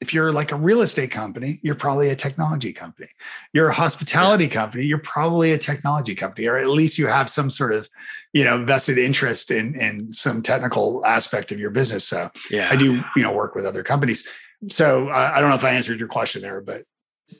[0.00, 3.08] if you're like a real estate company, you're probably a technology company.
[3.52, 4.50] You're a hospitality yeah.
[4.50, 7.88] company, you're probably a technology company, or at least you have some sort of,
[8.32, 12.04] you know, vested interest in in some technical aspect of your business.
[12.04, 12.68] So yeah.
[12.70, 14.28] I do, you know, work with other companies.
[14.68, 16.82] So uh, I don't know if I answered your question there, but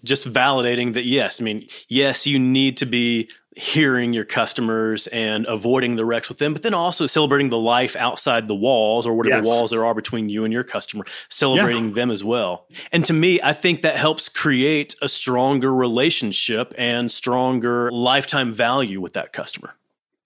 [0.02, 5.46] just validating that yes, I mean, yes, you need to be hearing your customers and
[5.46, 9.14] avoiding the wrecks with them, but then also celebrating the life outside the walls or
[9.14, 9.46] whatever yes.
[9.46, 11.94] walls there are between you and your customer, celebrating yeah.
[11.94, 12.66] them as well.
[12.90, 19.00] And to me, I think that helps create a stronger relationship and stronger lifetime value
[19.00, 19.74] with that customer.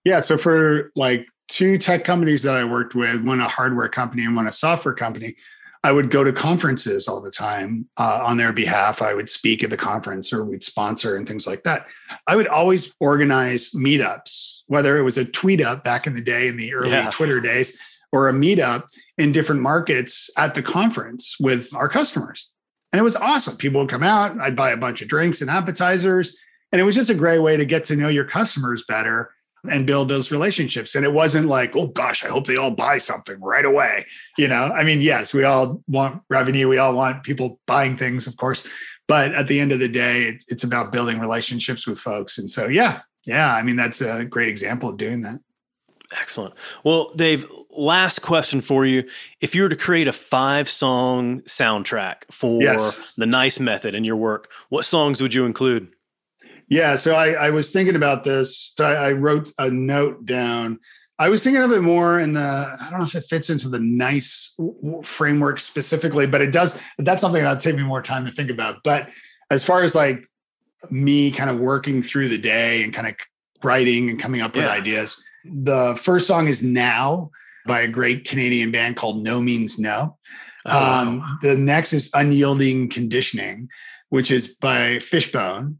[0.05, 0.21] Yeah.
[0.21, 4.37] So for like two tech companies that I worked with, one a hardware company and
[4.37, 5.37] one a software company,
[5.85, 9.01] I would go to conferences all the time uh, on their behalf.
[9.01, 11.87] I would speak at the conference or we'd sponsor and things like that.
[12.27, 16.49] I would always organize meetups, whether it was a tweet up back in the day
[16.49, 17.11] in the early yeah.
[17.11, 17.79] Twitter days
[18.13, 18.85] or a meetup
[19.19, 22.49] in different markets at the conference with our customers.
[22.93, 23.57] And it was awesome.
[23.57, 26.39] People would come out, I'd buy a bunch of drinks and appetizers.
[26.73, 29.31] And it was just a great way to get to know your customers better
[29.71, 30.95] and build those relationships.
[30.95, 34.05] And it wasn't like, oh gosh, I hope they all buy something right away.
[34.37, 38.27] You know, I mean, yes, we all want revenue, we all want people buying things,
[38.27, 38.69] of course.
[39.07, 42.39] But at the end of the day, it's, it's about building relationships with folks.
[42.39, 45.41] And so, yeah, yeah, I mean, that's a great example of doing that.
[46.13, 46.55] Excellent.
[46.85, 49.09] Well, Dave, last question for you.
[49.41, 53.15] If you were to create a five song soundtrack for yes.
[53.17, 55.89] the nice method in your work, what songs would you include?
[56.69, 58.75] Yeah, so I, I was thinking about this.
[58.77, 60.79] So I, I, wrote a note down.
[61.19, 62.41] I was thinking of it more in the.
[62.41, 64.55] I don't know if it fits into the nice
[65.03, 66.81] framework specifically, but it does.
[66.99, 68.83] That's something that'll take me more time to think about.
[68.85, 69.09] But
[69.51, 70.23] as far as like
[70.91, 73.15] me kind of working through the day and kind of
[73.65, 77.31] writing and coming up with ideas, the first song is "Now"
[77.67, 80.19] by a great Canadian band called No Means No.
[80.67, 81.39] Oh, um.
[81.43, 83.69] The next is "Unyielding Conditioning,"
[84.11, 85.79] which is by Fishbone.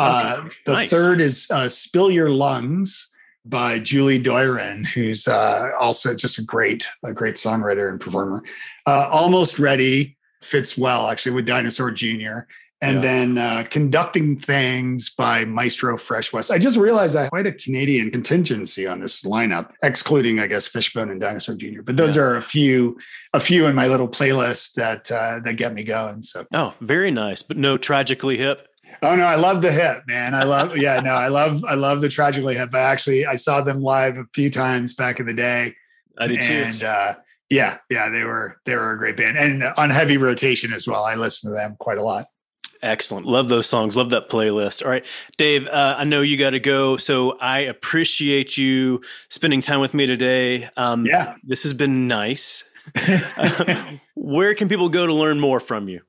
[0.00, 0.90] Uh, the nice.
[0.90, 3.10] third is uh, Spill Your Lungs
[3.44, 8.42] by Julie Doiron, who's uh, also just a great, a great songwriter and performer.
[8.86, 12.40] Uh, Almost Ready fits well actually with Dinosaur Jr.
[12.82, 13.00] And yeah.
[13.02, 16.50] then uh, Conducting Things by Maestro Fresh Wes.
[16.50, 20.66] I just realized I have quite a Canadian contingency on this lineup, excluding, I guess,
[20.66, 21.82] Fishbone and Dinosaur Jr.
[21.84, 22.22] But those yeah.
[22.22, 22.98] are a few,
[23.34, 26.22] a few in my little playlist that uh, that get me going.
[26.22, 28.66] So, oh, very nice, but no tragically hip.
[29.02, 30.34] Oh no, I love the hip, man.
[30.34, 32.74] I love yeah, no, I love I love the tragically hip.
[32.74, 35.74] I actually I saw them live a few times back in the day.
[36.18, 36.86] I did and, too.
[36.86, 37.14] Uh,
[37.48, 39.36] yeah, yeah, they were they were a great band.
[39.36, 41.04] And on heavy rotation as well.
[41.04, 42.26] I listen to them quite a lot.
[42.82, 43.26] Excellent.
[43.26, 43.96] Love those songs.
[43.96, 44.82] Love that playlist.
[44.82, 45.04] All right.
[45.36, 46.96] Dave, uh, I know you got to go.
[46.96, 50.68] So I appreciate you spending time with me today.
[50.78, 51.34] Um, yeah.
[51.44, 52.64] This has been nice.
[54.14, 56.00] where can people go to learn more from you?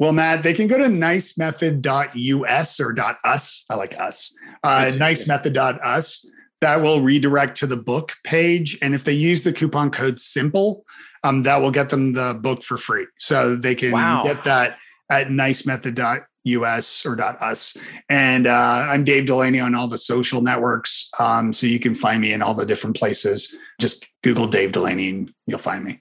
[0.00, 3.64] Well, Matt, they can go to nicemethod.us or .us.
[3.68, 4.34] I like us.
[4.64, 6.26] Uh, nicemethod.us.
[6.62, 8.78] That will redirect to the book page.
[8.80, 10.82] And if they use the coupon code SIMPLE,
[11.22, 13.06] um, that will get them the book for free.
[13.18, 14.24] So they can wow.
[14.24, 14.78] get that
[15.10, 17.76] at nicemethod.us or .us.
[18.08, 21.10] And uh, I'm Dave Delaney on all the social networks.
[21.18, 23.54] Um, so you can find me in all the different places.
[23.78, 26.00] Just Google Dave Delaney and you'll find me.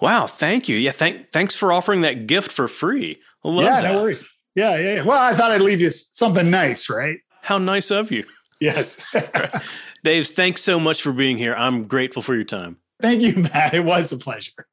[0.00, 0.76] Wow, thank you.
[0.76, 3.20] Yeah, thank, thanks for offering that gift for free.
[3.44, 3.92] Love yeah, that.
[3.92, 4.28] no worries.
[4.54, 5.02] Yeah, yeah, yeah.
[5.02, 7.18] Well, I thought I'd leave you something nice, right?
[7.42, 8.24] How nice of you.
[8.60, 9.04] Yes.
[10.04, 11.54] Daves, thanks so much for being here.
[11.54, 12.78] I'm grateful for your time.
[13.00, 13.74] Thank you, Matt.
[13.74, 14.66] It was a pleasure.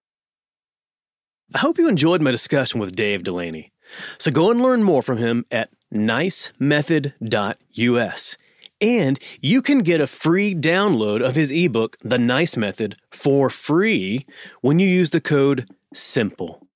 [1.55, 3.71] I hope you enjoyed my discussion with Dave Delaney.
[4.17, 8.37] So go and learn more from him at nicemethod.us.
[8.79, 14.25] And you can get a free download of his ebook, The Nice Method, for free
[14.61, 16.67] when you use the code SIMPLE.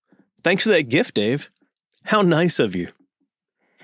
[0.43, 1.49] Thanks for that gift, Dave.
[2.03, 2.89] How nice of you.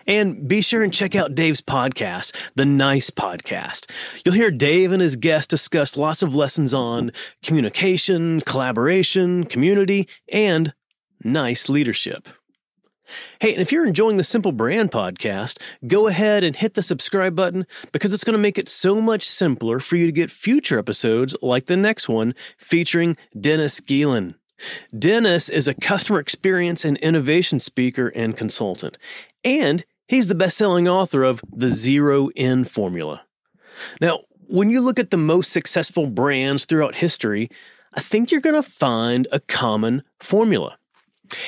[0.05, 3.91] And be sure and check out Dave's podcast, The Nice Podcast.
[4.23, 7.11] You'll hear Dave and his guests discuss lots of lessons on
[7.43, 10.73] communication, collaboration, community, and
[11.23, 12.29] nice leadership.
[13.39, 17.35] Hey, and if you're enjoying the Simple Brand podcast, go ahead and hit the subscribe
[17.35, 20.79] button because it's going to make it so much simpler for you to get future
[20.79, 24.35] episodes like the next one featuring Dennis Geelan.
[24.97, 28.97] Dennis is a customer experience and innovation speaker and consultant,
[29.43, 33.21] and he's the best selling author of The Zero In Formula.
[34.01, 37.49] Now, when you look at the most successful brands throughout history,
[37.93, 40.77] I think you're going to find a common formula.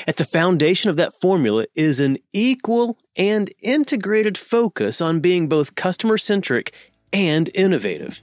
[0.07, 5.75] At the foundation of that formula is an equal and integrated focus on being both
[5.75, 6.73] customer centric
[7.13, 8.21] and innovative.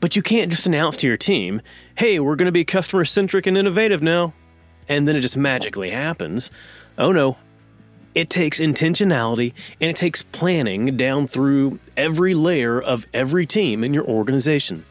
[0.00, 1.62] But you can't just announce to your team,
[1.96, 4.34] hey, we're going to be customer centric and innovative now,
[4.88, 6.50] and then it just magically happens.
[6.96, 7.36] Oh no.
[8.14, 13.94] It takes intentionality and it takes planning down through every layer of every team in
[13.94, 14.84] your organization.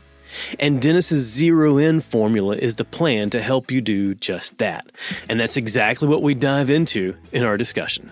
[0.60, 4.86] And Dennis's zero in formula is the plan to help you do just that.
[5.28, 8.12] And that's exactly what we dive into in our discussion.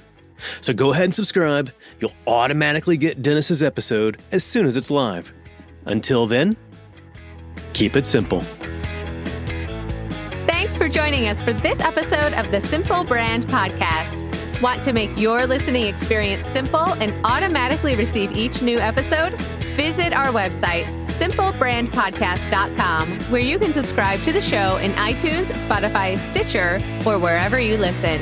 [0.59, 1.71] So go ahead and subscribe.
[1.99, 5.31] You'll automatically get Dennis's episode as soon as it's live.
[5.85, 6.57] Until then,
[7.75, 8.39] keep it simple.
[10.47, 14.21] Thanks for joining us for this episode of the Simple Brand Podcast.
[14.61, 19.33] Want to make your listening experience simple and automatically receive each new episode?
[19.75, 26.81] Visit our website, simplebrandpodcast.com, where you can subscribe to the show in iTunes, Spotify, Stitcher,
[27.05, 28.21] or wherever you listen.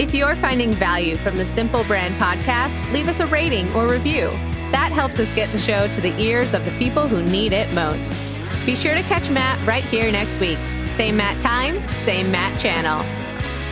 [0.00, 4.30] If you're finding value from the Simple Brand Podcast, leave us a rating or review.
[4.72, 7.70] That helps us get the show to the ears of the people who need it
[7.74, 8.31] most.
[8.64, 10.58] Be sure to catch Matt right here next week.
[10.92, 13.04] Same Matt time, same Matt channel.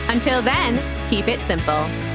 [0.09, 0.77] Until then,
[1.09, 2.10] keep it simple.